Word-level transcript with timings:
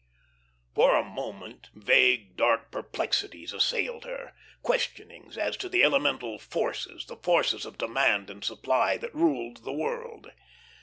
For 0.73 0.95
a 0.95 1.03
moment, 1.03 1.69
vague, 1.75 2.35
dark 2.35 2.71
perplexities 2.71 3.53
assailed 3.53 4.03
her, 4.03 4.33
questionings 4.63 5.37
as 5.37 5.55
to 5.57 5.69
the 5.69 5.83
elemental 5.83 6.39
forces, 6.39 7.05
the 7.05 7.17
forces 7.17 7.65
of 7.65 7.77
demand 7.77 8.31
and 8.31 8.43
supply 8.43 8.97
that 8.97 9.13
ruled 9.13 9.57
the 9.63 9.73
world. 9.73 10.31